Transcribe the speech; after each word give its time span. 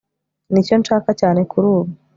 Nicyo 0.51 0.75
nshaka 0.81 1.09
cyane 1.21 1.41
kurubu 1.51 1.91